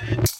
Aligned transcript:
Bye. 0.00 0.37